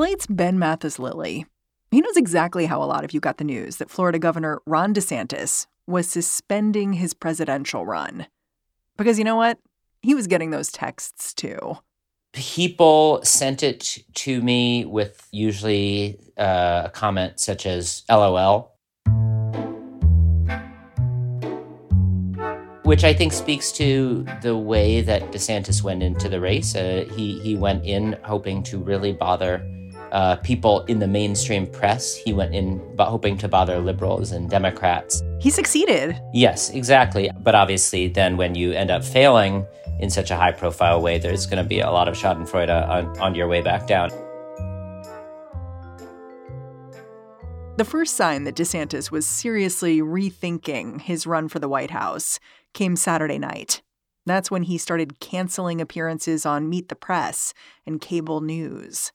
[0.00, 1.44] Slate's Ben Mathis Lilley.
[1.90, 4.94] He knows exactly how a lot of you got the news that Florida Governor Ron
[4.94, 8.26] DeSantis was suspending his presidential run.
[8.96, 9.58] Because you know what?
[10.00, 11.76] He was getting those texts too.
[12.32, 18.72] People sent it to me with usually uh, a comment such as LOL,
[22.84, 26.74] which I think speaks to the way that DeSantis went into the race.
[26.74, 29.62] Uh, he, he went in hoping to really bother
[30.12, 32.16] uh, people in the mainstream press.
[32.16, 35.22] He went in hoping to bother liberals and Democrats.
[35.40, 36.20] He succeeded.
[36.32, 37.30] Yes, exactly.
[37.40, 39.66] But obviously, then when you end up failing
[40.00, 43.18] in such a high profile way, there's going to be a lot of Schadenfreude on,
[43.20, 44.10] on your way back down.
[47.76, 52.38] The first sign that DeSantis was seriously rethinking his run for the White House
[52.74, 53.80] came Saturday night.
[54.26, 57.54] That's when he started canceling appearances on Meet the Press
[57.86, 59.12] and cable news.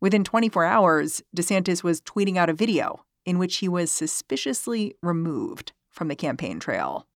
[0.00, 5.72] Within 24 hours, DeSantis was tweeting out a video in which he was suspiciously removed
[5.90, 7.06] from the campaign trail.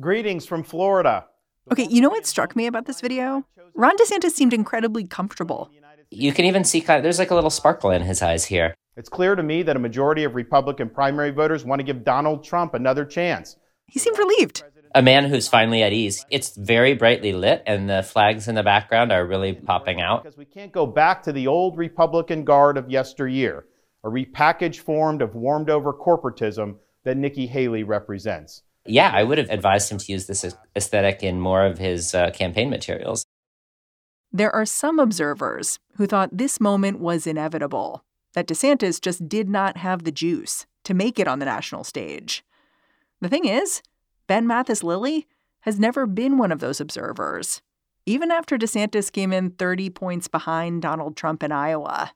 [0.00, 1.26] Greetings from Florida.
[1.70, 3.46] Okay, you know what struck me about this video?
[3.74, 5.70] Ron DeSantis seemed incredibly comfortable.
[6.10, 8.74] You can even see kind of, there's like a little sparkle in his eyes here.
[8.96, 12.42] It's clear to me that a majority of Republican primary voters want to give Donald
[12.42, 13.56] Trump another chance.
[13.86, 14.64] He seemed relieved
[14.94, 16.24] a man who's finally at ease.
[16.30, 20.24] It's very brightly lit, and the flags in the background are really popping out.
[20.24, 23.64] Because we can't go back to the old Republican guard of yesteryear,
[24.04, 28.62] a repackaged form of warmed over corporatism that Nikki Haley represents.
[28.84, 32.30] Yeah, I would have advised him to use this aesthetic in more of his uh,
[32.30, 33.24] campaign materials.
[34.32, 39.76] There are some observers who thought this moment was inevitable, that DeSantis just did not
[39.76, 42.42] have the juice to make it on the national stage.
[43.20, 43.82] The thing is,
[44.32, 45.26] Ben Mathis Lilley
[45.60, 47.60] has never been one of those observers.
[48.06, 52.12] Even after DeSantis came in 30 points behind Donald Trump in Iowa,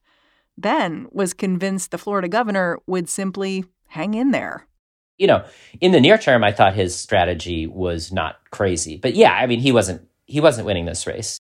[0.56, 4.66] Ben was convinced the Florida governor would simply hang in there.
[5.19, 5.44] You know,
[5.82, 8.97] in the near term, I thought his strategy was not crazy.
[8.97, 11.38] But yeah, I mean, he wasn't he wasn't winning this race.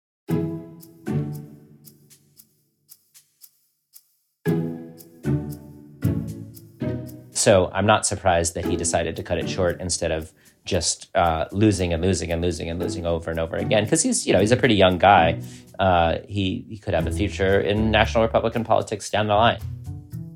[7.32, 10.34] So I'm not surprised that he decided to cut it short instead of
[10.66, 14.26] just uh, losing and losing and losing and losing over and over again because he's
[14.26, 15.40] you know he's a pretty young guy.
[15.78, 19.60] Uh, he he could have a future in national Republican politics down the line.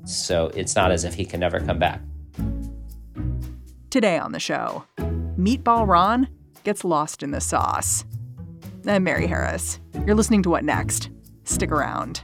[0.05, 2.01] So it's not as if he can never come back.
[3.91, 4.85] Today on the show,
[5.37, 6.27] Meatball Ron
[6.63, 8.05] gets lost in the sauce.
[8.87, 9.79] I'm Mary Harris.
[10.07, 11.09] You're listening to What Next?
[11.43, 12.23] Stick around.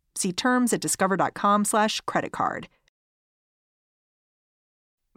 [0.15, 2.67] See terms at discover.com slash credit card.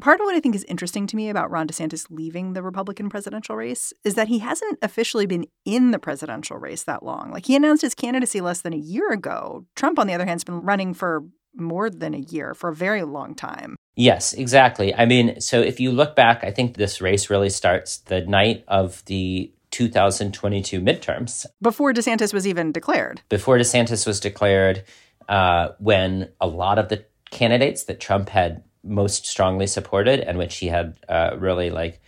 [0.00, 3.08] Part of what I think is interesting to me about Ron DeSantis leaving the Republican
[3.08, 7.30] presidential race is that he hasn't officially been in the presidential race that long.
[7.30, 9.66] Like he announced his candidacy less than a year ago.
[9.76, 11.24] Trump, on the other hand, has been running for
[11.54, 13.76] more than a year, for a very long time.
[13.96, 14.92] Yes, exactly.
[14.92, 18.64] I mean, so if you look back, I think this race really starts the night
[18.66, 21.46] of the 2022 midterms.
[21.60, 23.22] Before DeSantis was even declared.
[23.28, 24.84] Before DeSantis was declared,
[25.28, 30.58] uh, when a lot of the candidates that Trump had most strongly supported and which
[30.58, 32.00] he had uh, really like,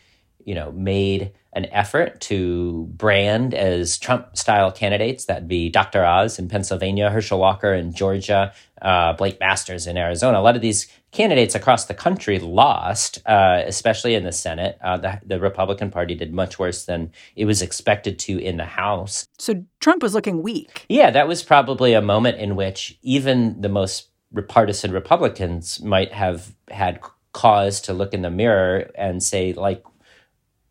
[0.44, 5.24] you know, made an effort to brand as Trump style candidates.
[5.24, 6.04] That'd be Dr.
[6.04, 10.38] Oz in Pennsylvania, Herschel Walker in Georgia, uh, Blake Masters in Arizona.
[10.38, 14.78] A lot of these candidates across the country lost, uh, especially in the Senate.
[14.82, 18.66] Uh, the, the, Republican Party did much worse than it was expected to in the
[18.66, 19.26] House.
[19.38, 20.84] So Trump was looking weak.
[20.90, 24.08] Yeah, that was probably a moment in which even the most
[24.48, 27.00] partisan Republicans might have had
[27.32, 29.82] cause to look in the mirror and say, like,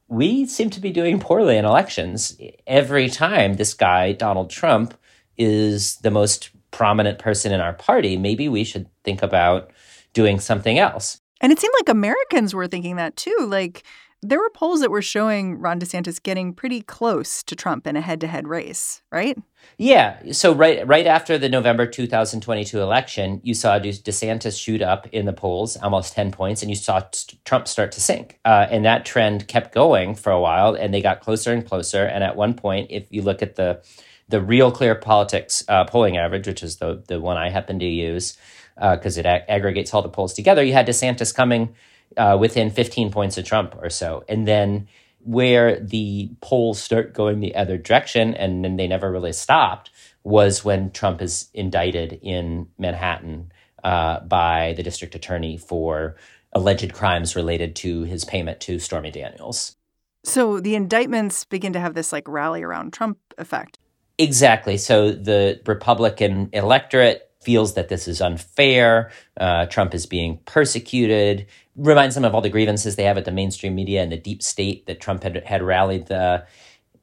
[0.07, 2.38] we seem to be doing poorly in elections.
[2.68, 4.94] Every time this guy, Donald Trump,
[5.38, 9.71] is the most prominent person in our party, maybe we should think about
[10.15, 11.21] doing something else.
[11.41, 13.38] And it seemed like Americans were thinking that too.
[13.47, 13.83] Like
[14.23, 18.01] there were polls that were showing Ron DeSantis getting pretty close to Trump in a
[18.01, 19.38] head-to-head race, right?
[19.77, 20.31] Yeah.
[20.31, 25.33] So right right after the November 2022 election, you saw DeSantis shoot up in the
[25.33, 27.01] polls almost 10 points, and you saw
[27.44, 28.39] Trump start to sink.
[28.45, 32.06] Uh, and that trend kept going for a while, and they got closer and closer.
[32.06, 33.83] And at one point, if you look at the
[34.27, 37.85] the Real Clear Politics uh, polling average, which is the the one I happen to
[37.85, 38.38] use
[38.75, 41.75] because uh, it ag- aggregates all the polls together, you had DeSantis coming
[42.18, 44.24] uh, within 15 points of Trump or so.
[44.27, 44.88] And then
[45.19, 49.89] where the polls start going the other direction, and then they never really stopped,
[50.24, 53.51] was when Trump is indicted in Manhattan
[53.83, 56.16] uh, by the district attorney for
[56.54, 59.75] alleged crimes related to his payment to Stormy Daniels.
[60.24, 63.77] So the indictments begin to have this like rally around Trump effect.
[64.18, 64.77] Exactly.
[64.77, 69.12] So the Republican electorate feels that this is unfair.
[69.39, 71.45] Uh, Trump is being persecuted.
[71.75, 74.42] Reminds them of all the grievances they have at the mainstream media and the deep
[74.42, 76.45] state that Trump had, had rallied the,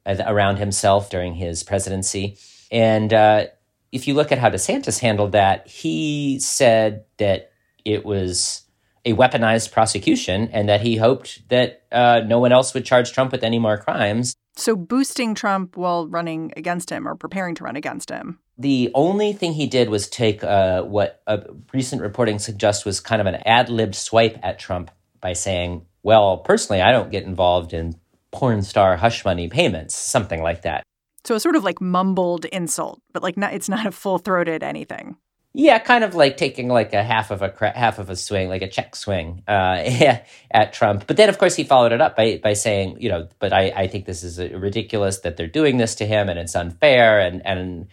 [0.05, 2.37] uh, around himself during his presidency.
[2.69, 3.45] And uh,
[3.91, 7.51] if you look at how DeSantis handled that, he said that
[7.85, 8.63] it was
[9.05, 13.31] a weaponized prosecution and that he hoped that uh, no one else would charge Trump
[13.31, 14.35] with any more crimes.
[14.55, 18.39] So, boosting Trump while running against him or preparing to run against him.
[18.57, 23.19] The only thing he did was take uh, what a recent reporting suggests was kind
[23.19, 24.91] of an ad lib swipe at Trump
[25.21, 27.95] by saying, Well, personally, I don't get involved in
[28.31, 30.83] porn star hush money payments, something like that.
[31.23, 34.61] So, a sort of like mumbled insult, but like not, it's not a full throated
[34.61, 35.17] anything.
[35.55, 38.63] Yeah, kind of like taking like a half of a half of a swing, like
[38.63, 39.83] a check swing uh,
[40.51, 41.05] at Trump.
[41.05, 43.71] But then, of course, he followed it up by by saying, you know, but I,
[43.75, 47.45] I think this is ridiculous that they're doing this to him, and it's unfair, and
[47.45, 47.87] and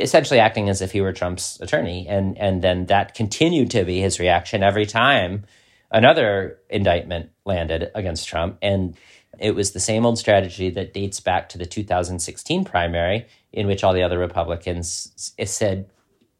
[0.00, 2.06] essentially acting as if he were Trump's attorney.
[2.08, 5.44] And and then that continued to be his reaction every time
[5.90, 8.96] another indictment landed against Trump, and
[9.38, 13.84] it was the same old strategy that dates back to the 2016 primary, in which
[13.84, 15.88] all the other Republicans said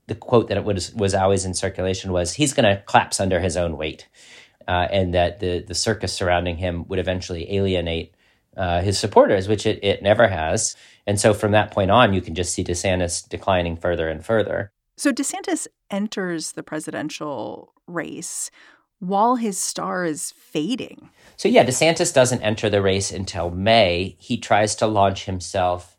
[0.07, 3.57] the quote that was was always in circulation was he's going to collapse under his
[3.57, 4.09] own weight,
[4.69, 8.15] uh, and that the the circus surrounding him would eventually alienate
[8.57, 10.77] uh, his supporters, which it, it never has.
[11.07, 14.73] And so from that point on, you can just see DeSantis declining further and further.
[14.97, 18.51] So DeSantis enters the presidential race
[18.99, 21.11] while his star is fading.
[21.37, 24.17] So yeah, DeSantis doesn't enter the race until May.
[24.19, 25.97] He tries to launch himself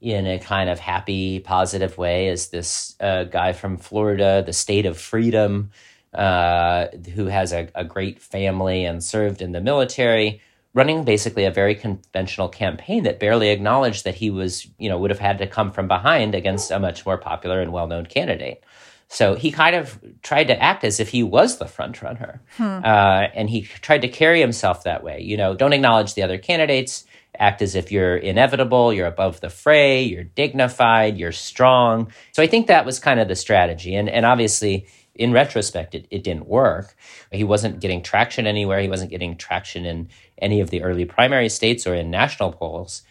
[0.00, 4.86] in a kind of happy, positive way as this uh, guy from Florida, the state
[4.86, 5.70] of freedom,
[6.14, 10.40] uh, who has a, a, great family and served in the military,
[10.72, 15.10] running basically a very conventional campaign that barely acknowledged that he was, you know, would
[15.10, 18.62] have had to come from behind against a much more popular and well known candidate.
[19.08, 22.80] So he kind of tried to act as if he was the front runner, hmm.
[22.84, 25.20] uh, and he tried to carry himself that way.
[25.22, 27.04] You know, don't acknowledge the other candidates
[27.36, 32.12] act as if you're inevitable, you're above the fray, you're dignified, you're strong.
[32.32, 33.96] So I think that was kind of the strategy.
[33.96, 34.86] And, and obviously,
[35.20, 36.96] in retrospect, it, it didn't work.
[37.30, 38.80] He wasn't getting traction anywhere.
[38.80, 40.08] He wasn't getting traction in
[40.38, 43.02] any of the early primary states or in national polls.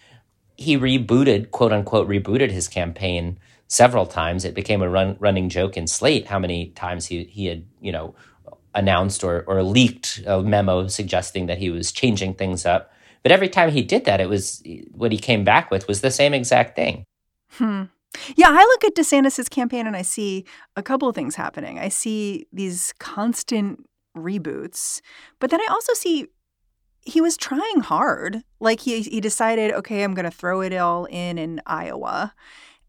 [0.58, 4.44] He rebooted, quote unquote, rebooted his campaign several times.
[4.44, 7.92] It became a run, running joke in Slate how many times he, he had, you
[7.92, 8.16] know,
[8.74, 12.92] announced or, or leaked a memo suggesting that he was changing things up.
[13.22, 14.64] But every time he did that, it was
[14.94, 17.04] what he came back with was the same exact thing.
[17.52, 17.84] Hmm.
[18.36, 20.46] Yeah, I look at DeSantis's campaign and I see
[20.76, 21.78] a couple of things happening.
[21.78, 25.02] I see these constant reboots,
[25.40, 26.28] but then I also see
[27.02, 28.44] he was trying hard.
[28.60, 32.34] Like he he decided, okay, I'm going to throw it all in in Iowa.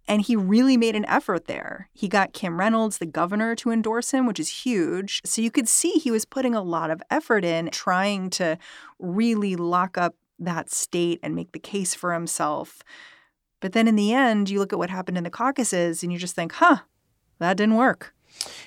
[0.08, 1.88] And he really made an effort there.
[1.92, 5.20] He got Kim Reynolds, the governor, to endorse him, which is huge.
[5.24, 8.58] So you could see he was putting a lot of effort in trying to
[8.98, 12.82] really lock up that state and make the case for himself.
[13.60, 16.18] But then in the end, you look at what happened in the caucuses and you
[16.18, 16.78] just think, huh,
[17.38, 18.14] that didn't work.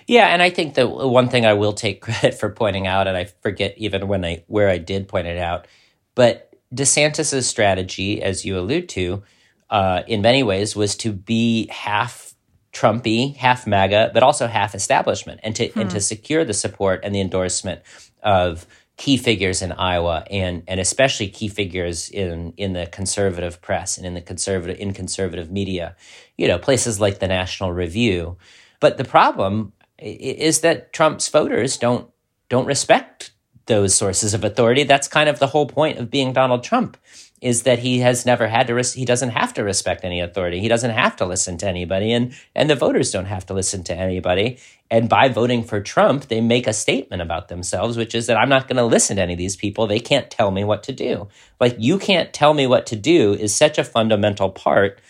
[0.07, 3.17] Yeah, and I think the one thing I will take credit for pointing out, and
[3.17, 5.67] I forget even when I where I did point it out,
[6.15, 9.23] but DeSantis's strategy, as you allude to,
[9.69, 12.33] uh, in many ways was to be half
[12.73, 15.79] Trumpy, half MAGA, but also half establishment, and to hmm.
[15.79, 16.01] and to hmm.
[16.01, 17.81] secure the support and the endorsement
[18.23, 18.65] of
[18.97, 24.05] key figures in Iowa, and and especially key figures in in the conservative press and
[24.05, 25.95] in the conservative in conservative media,
[26.37, 28.37] you know, places like the National Review.
[28.79, 32.09] But the problem is that Trump's voters don't
[32.49, 33.31] don't respect
[33.65, 34.83] those sources of authority.
[34.83, 36.97] That's kind of the whole point of being Donald Trump
[37.43, 40.61] is that he has never had to res- he doesn't have to respect any authority.
[40.61, 42.13] He doesn't have to listen to anybody.
[42.13, 44.59] And and the voters don't have to listen to anybody.
[44.89, 48.49] And by voting for Trump they make a statement about themselves which is that I'm
[48.49, 49.87] not going to listen to any of these people.
[49.87, 51.27] They can't tell me what to do.
[51.59, 55.01] Like you can't tell me what to do is such a fundamental part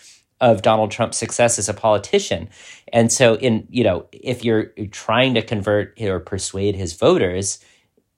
[0.42, 2.50] of Donald Trump's success as a politician.
[2.92, 7.60] And so in you know if you're trying to convert or persuade his voters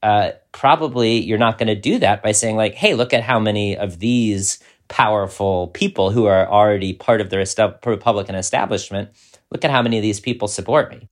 [0.03, 3.39] uh, probably you're not going to do that by saying like, "Hey, look at how
[3.39, 9.09] many of these powerful people who are already part of the Republican establishment.
[9.51, 11.09] Look at how many of these people support me."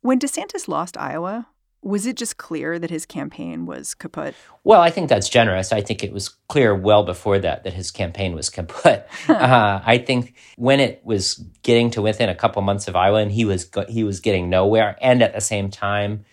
[0.00, 1.46] When DeSantis lost Iowa,
[1.84, 4.34] was it just clear that his campaign was kaput?
[4.64, 5.70] Well, I think that's generous.
[5.70, 9.06] I think it was clear well before that that his campaign was kaput.
[9.28, 13.30] uh, I think when it was getting to within a couple months of Iowa, and
[13.30, 16.24] he was he was getting nowhere, and at the same time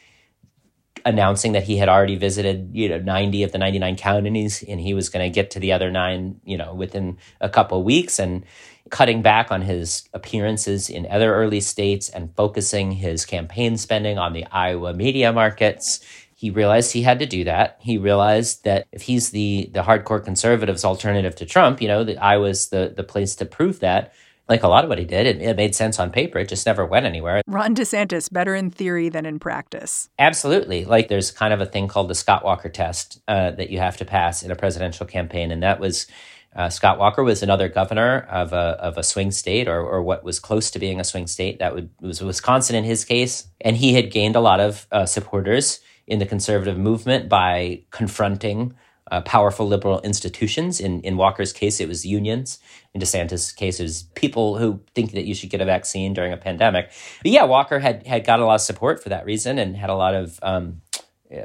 [1.06, 4.94] announcing that he had already visited, you know, 90 of the 99 counties and he
[4.94, 8.20] was going to get to the other nine, you know, within a couple of weeks
[8.20, 8.46] and
[8.90, 14.34] cutting back on his appearances in other early states and focusing his campaign spending on
[14.34, 16.00] the Iowa media markets.
[16.36, 17.78] He realized he had to do that.
[17.80, 22.22] He realized that if he's the the hardcore conservatives alternative to Trump, you know, that
[22.22, 24.14] Iowa's the the place to prove that
[24.52, 26.38] like a lot of what he did, it, it, made sense on paper.
[26.38, 27.42] It just never went anywhere.
[27.48, 30.10] Ron DeSantis, better in theory than in practice.
[30.20, 30.84] Absolutely.
[30.84, 33.96] Like there's kind of a thing called the Scott Walker test uh, that you have
[33.98, 35.52] to pass in a presidential campaign.
[35.52, 36.06] And that was
[36.54, 40.26] uh, Scott Walker was another governor of a, of a swing state or, or what
[40.26, 41.60] was close to being a swing state.
[41.60, 43.48] That would, was Wisconsin in his case.
[43.62, 48.74] And he had gained a lot of uh, supporters in the conservative movement by confronting
[49.12, 50.80] uh, powerful liberal institutions.
[50.80, 52.60] In, in Walker's case, it was unions.
[52.94, 56.32] In DeSantis' case, it was people who think that you should get a vaccine during
[56.32, 56.92] a pandemic.
[57.22, 59.90] But yeah, Walker had, had got a lot of support for that reason and had
[59.90, 60.82] a lot of um,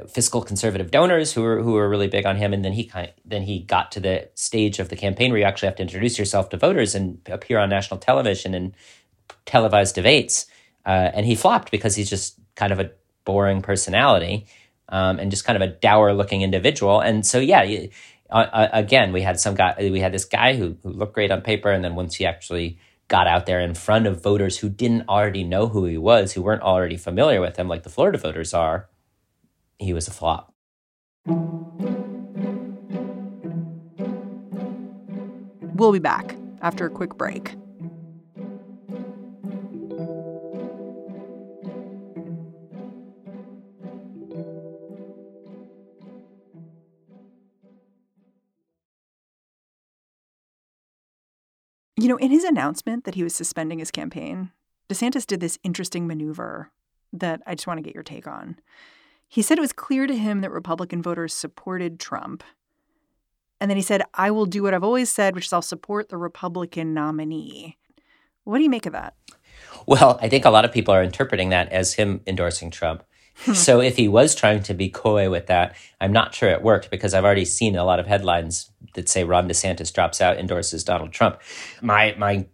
[0.07, 2.53] fiscal conservative donors who were who were really big on him.
[2.53, 5.39] And then he kind of, then he got to the stage of the campaign where
[5.39, 8.73] you actually have to introduce yourself to voters and appear on national television and
[9.45, 10.45] televised debates.
[10.85, 12.91] Uh, and he flopped because he's just kind of a
[13.25, 14.47] boring personality
[14.89, 16.99] um, and just kind of a dour looking individual.
[16.99, 17.87] And so, yeah,
[18.29, 21.31] uh, uh, again, we had some guy, we had this guy who, who looked great
[21.31, 21.71] on paper.
[21.71, 22.77] And then once he actually
[23.07, 26.41] got out there in front of voters who didn't already know who he was, who
[26.41, 28.89] weren't already familiar with him, like the Florida voters are,
[29.79, 30.53] he was a flop.
[35.75, 37.55] We'll be back after a quick break.
[52.07, 54.51] You know, in his announcement that he was suspending his campaign,
[54.87, 56.71] DeSantis did this interesting maneuver
[57.11, 58.55] that I just want to get your take on.
[59.27, 62.45] He said it was clear to him that Republican voters supported Trump.
[63.59, 66.07] And then he said, I will do what I've always said, which is I'll support
[66.07, 67.75] the Republican nominee.
[68.45, 69.13] What do you make of that?
[69.85, 73.03] Well, I think a lot of people are interpreting that as him endorsing Trump.
[73.39, 73.53] Hmm.
[73.53, 76.89] so if he was trying to be coy with that, I'm not sure it worked
[76.89, 80.83] because I've already seen a lot of headlines that say Ron DeSantis drops out, endorses
[80.83, 81.41] Donald Trump.
[81.81, 82.47] My my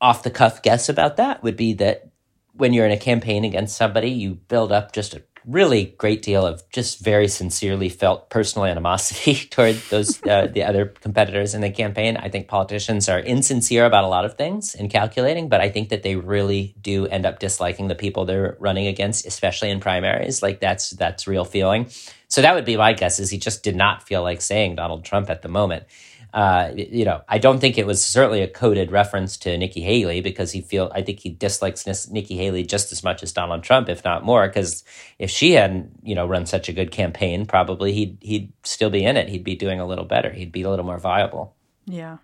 [0.00, 2.10] off the cuff guess about that would be that
[2.54, 6.46] when you're in a campaign against somebody, you build up just a really great deal
[6.46, 11.70] of just very sincerely felt personal animosity toward those uh, the other competitors in the
[11.70, 12.16] campaign.
[12.16, 15.88] I think politicians are insincere about a lot of things and calculating, but I think
[15.90, 20.42] that they really do end up disliking the people they're running against, especially in primaries.
[20.42, 21.88] Like that's that's real feeling.
[22.28, 23.18] So that would be my guess.
[23.18, 25.84] Is he just did not feel like saying Donald Trump at the moment
[26.32, 30.22] uh, you know, I don't think it was certainly a coded reference to Nikki Haley
[30.22, 33.88] because he feel I think he dislikes Nikki Haley just as much as Donald Trump,
[33.88, 34.48] if not more.
[34.48, 34.82] Because
[35.18, 39.04] if she hadn't, you know, run such a good campaign, probably he'd he'd still be
[39.04, 39.28] in it.
[39.28, 40.30] He'd be doing a little better.
[40.30, 41.54] He'd be a little more viable.
[41.86, 42.18] Yeah.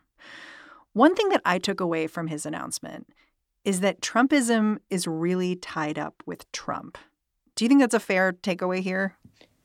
[0.94, 3.08] One thing that I took away from his announcement
[3.64, 6.96] is that Trumpism is really tied up with Trump.
[7.54, 9.16] Do you think that's a fair takeaway here?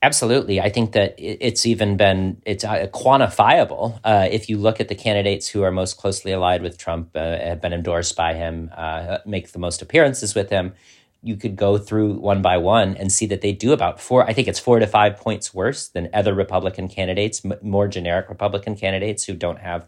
[0.04, 3.98] Absolutely, I think that it's even been it's uh, quantifiable.
[4.04, 7.38] Uh, if you look at the candidates who are most closely allied with Trump, uh,
[7.38, 10.74] have been endorsed by him, uh, make the most appearances with him,
[11.22, 14.28] you could go through one by one and see that they do about four.
[14.28, 18.28] I think it's four to five points worse than other Republican candidates, m- more generic
[18.28, 19.86] Republican candidates who don't have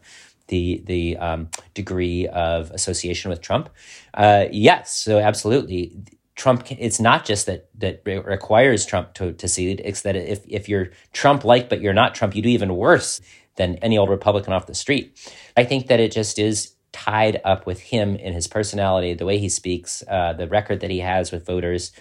[0.49, 3.69] the the um, degree of association with Trump.
[4.15, 5.93] Uh, yes, so absolutely,
[6.37, 9.81] Trump, it's not just that that requires Trump to, to cede.
[9.85, 13.21] It's that if, if you're Trump like, but you're not Trump, you do even worse
[13.57, 15.19] than any old Republican off the street.
[15.57, 19.39] I think that it just is tied up with him and his personality, the way
[19.39, 21.93] he speaks, uh, the record that he has with voters.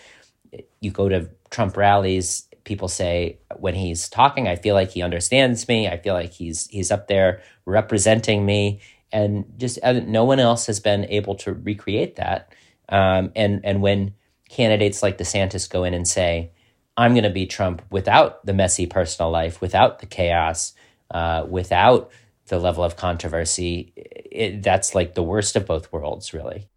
[0.82, 5.68] You go to Trump rallies, people say when he's talking, I feel like he understands
[5.68, 5.88] me.
[5.88, 8.82] I feel like he's he's up there representing me,
[9.13, 12.54] and just uh, no one else has been able to recreate that.
[12.89, 14.13] Um, and and when
[14.55, 16.51] candidates like DeSantis go in and say,
[16.97, 20.74] "I'm going to be Trump without the messy personal life, without the chaos,
[21.12, 22.12] uh, without
[22.47, 26.67] the level of controversy," it, that's like the worst of both worlds, really.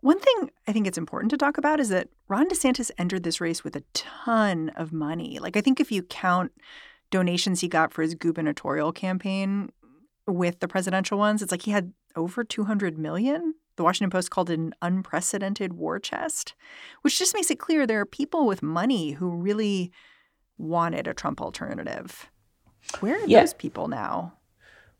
[0.00, 3.40] One thing I think it's important to talk about is that Ron DeSantis entered this
[3.40, 5.38] race with a ton of money.
[5.38, 6.50] Like, I think if you count
[7.12, 9.70] donations he got for his gubernatorial campaign
[10.26, 13.54] with the presidential ones, it's like he had over 200 million.
[13.76, 16.54] The Washington Post called it an unprecedented war chest,
[17.02, 19.90] which just makes it clear there are people with money who really
[20.58, 22.30] wanted a Trump alternative.
[23.00, 23.40] Where are yeah.
[23.40, 24.34] those people now?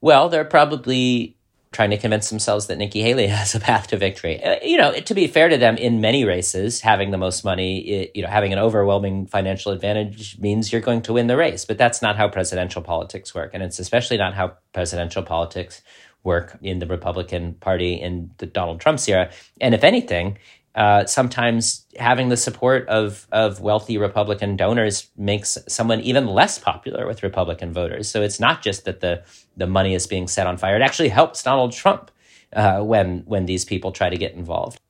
[0.01, 1.37] Well, they're probably
[1.73, 4.43] trying to convince themselves that Nikki Haley has a path to victory.
[4.43, 7.81] Uh, you know, to be fair to them, in many races, having the most money,
[7.81, 11.65] it, you know, having an overwhelming financial advantage means you're going to win the race.
[11.65, 15.83] But that's not how presidential politics work, and it's especially not how presidential politics
[16.25, 19.31] work in the Republican Party in the Donald Trump's era.
[19.61, 20.39] And if anything,
[20.75, 27.07] uh, sometimes having the support of of wealthy Republican donors makes someone even less popular
[27.07, 28.09] with Republican voters.
[28.09, 29.23] So it's not just that the
[29.57, 32.11] the money is being set on fire; it actually helps Donald Trump
[32.55, 34.81] uh, when when these people try to get involved.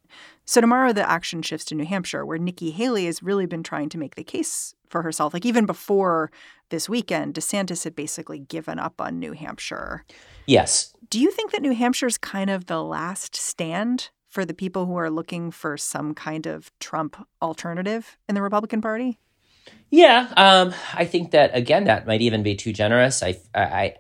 [0.45, 3.89] So tomorrow the action shifts to New Hampshire, where Nikki Haley has really been trying
[3.91, 5.35] to make the case for herself.
[5.35, 6.31] Like even before
[6.69, 10.05] this weekend, DeSantis had basically given up on New Hampshire.
[10.47, 10.95] Yes.
[11.11, 14.87] Do you think that New Hampshire is kind of the last stand for the people
[14.87, 19.19] who are looking for some kind of Trump alternative in the Republican Party?
[19.91, 23.23] Yeah, um, I think that again that might even be too generous.
[23.23, 23.95] I, I,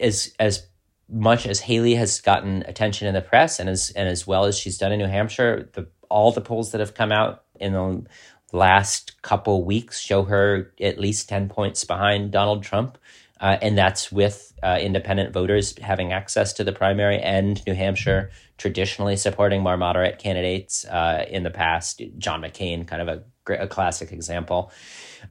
[0.00, 0.66] as as
[1.08, 4.58] much as Haley has gotten attention in the press and as and as well as
[4.58, 8.04] she's done in New Hampshire, the all the polls that have come out in the
[8.52, 12.98] last couple weeks show her at least ten points behind Donald Trump.
[13.40, 18.30] Uh, and that's with uh, independent voters having access to the primary and New Hampshire
[18.56, 22.02] traditionally supporting more moderate candidates uh, in the past.
[22.18, 24.72] John McCain, kind of a, a classic example.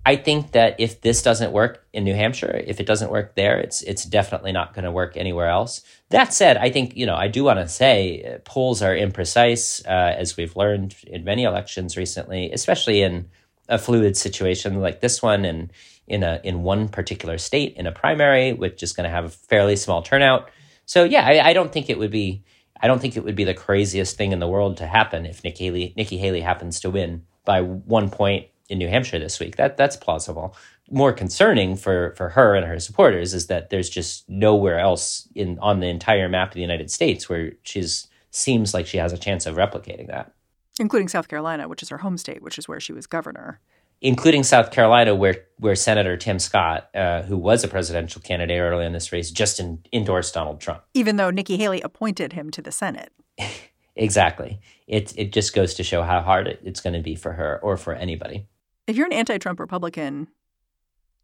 [0.05, 3.59] I think that if this doesn't work in New Hampshire, if it doesn't work there,
[3.59, 5.81] it's it's definitely not going to work anywhere else.
[6.09, 9.85] That said, I think you know I do want to say uh, polls are imprecise,
[9.85, 13.29] uh, as we've learned in many elections recently, especially in
[13.69, 15.71] a fluid situation like this one, and
[16.07, 19.29] in a in one particular state in a primary, which is going to have a
[19.29, 20.49] fairly small turnout.
[20.85, 22.43] So yeah, I, I, don't think it would be
[22.81, 25.43] I don't think it would be the craziest thing in the world to happen if
[25.43, 29.57] Nikki Haley Nikki Haley happens to win by one point in New Hampshire this week.
[29.57, 30.55] That that's plausible.
[30.89, 35.59] More concerning for for her and her supporters is that there's just nowhere else in
[35.59, 39.17] on the entire map of the United States where she's seems like she has a
[39.17, 40.31] chance of replicating that,
[40.79, 43.59] including South Carolina, which is her home state, which is where she was governor
[44.01, 48.85] including South Carolina, where where Senator Tim Scott, uh, who was a presidential candidate early
[48.85, 52.61] in this race, just in, endorsed Donald Trump, even though Nikki Haley appointed him to
[52.61, 53.11] the Senate.
[53.95, 54.59] exactly.
[54.87, 57.59] It it just goes to show how hard it, it's going to be for her
[57.61, 58.47] or for anybody.
[58.85, 60.29] If you're an anti-Trump Republican,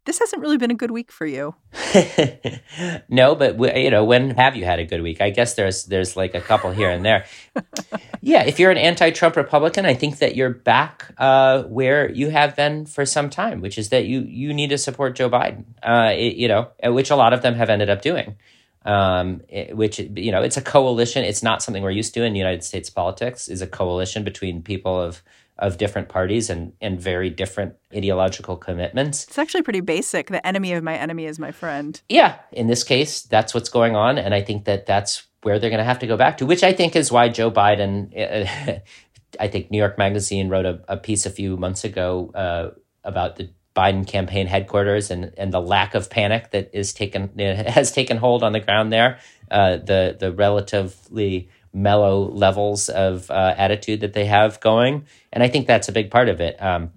[0.04, 1.54] this hasn't really been a good week for you.
[3.08, 5.20] no, but you know, when have you had a good week?
[5.20, 7.24] I guess there's there's like a couple here and there.
[8.20, 12.54] yeah, if you're an anti-Trump Republican, I think that you're back uh, where you have
[12.54, 15.64] been for some time, which is that you you need to support Joe Biden.
[15.82, 18.36] Uh, it, you know, which a lot of them have ended up doing.
[18.84, 21.24] Um, it, which you know, it's a coalition.
[21.24, 23.48] It's not something we're used to in United States politics.
[23.48, 25.22] Is a coalition between people of
[25.58, 29.24] of different parties and, and very different ideological commitments.
[29.24, 30.28] It's actually pretty basic.
[30.28, 32.00] The enemy of my enemy is my friend.
[32.08, 34.18] Yeah, in this case, that's what's going on.
[34.18, 36.64] And I think that that's where they're going to have to go back to, which
[36.64, 38.10] I think is why Joe Biden,
[39.40, 42.70] I think New York Magazine wrote a, a piece a few months ago uh,
[43.04, 47.92] about the Biden campaign headquarters and, and the lack of panic that is taken has
[47.92, 49.18] taken hold on the ground there.
[49.50, 55.04] Uh, the the relatively mellow levels of uh, attitude that they have going.
[55.32, 56.60] And I think that's a big part of it.
[56.62, 56.92] Um,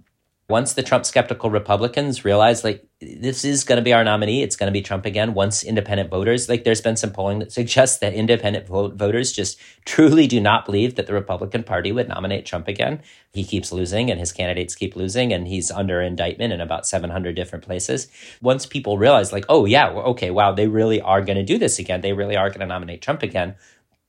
[0.50, 4.56] once the Trump skeptical Republicans realize, like, this is going to be our nominee, it's
[4.56, 5.34] going to be Trump again.
[5.34, 9.60] Once independent voters, like, there's been some polling that suggests that independent vote voters just
[9.84, 13.02] truly do not believe that the Republican Party would nominate Trump again.
[13.34, 17.36] He keeps losing and his candidates keep losing, and he's under indictment in about 700
[17.36, 18.08] different places.
[18.42, 21.78] Once people realize, like, oh, yeah, okay, wow, they really are going to do this
[21.78, 23.56] again, they really are going to nominate Trump again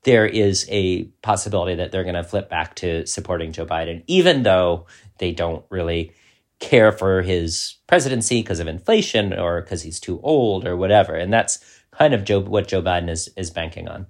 [0.09, 4.43] there is a possibility that they're going to flip back to supporting Joe Biden, even
[4.43, 4.87] though
[5.19, 6.13] they don't really
[6.61, 11.15] care for his presidency because of inflation or because he's too old or whatever.
[11.15, 14.07] And that's kind of Joe, what Joe Biden is, is banking on.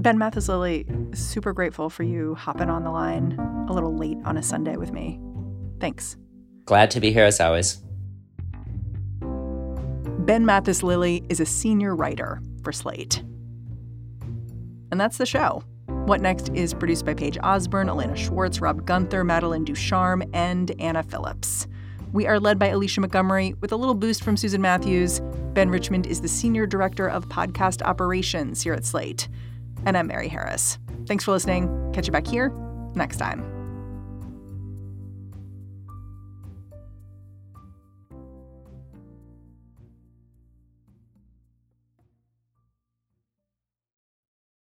[0.00, 3.32] Ben Mathis Lilley, super grateful for you hopping on the line
[3.68, 5.18] a little late on a Sunday with me.
[5.80, 6.16] Thanks.
[6.64, 7.78] Glad to be here as always.
[10.28, 13.22] Ben Mathis Lilley is a senior writer for Slate.
[14.90, 15.62] And that's the show.
[15.86, 21.02] What Next is produced by Paige Osborne, Elena Schwartz, Rob Gunther, Madeline Ducharme, and Anna
[21.02, 21.66] Phillips.
[22.12, 25.22] We are led by Alicia Montgomery with a little boost from Susan Matthews.
[25.54, 29.28] Ben Richmond is the Senior Director of Podcast Operations here at Slate.
[29.86, 30.78] And I'm Mary Harris.
[31.06, 31.90] Thanks for listening.
[31.94, 32.50] Catch you back here
[32.94, 33.57] next time.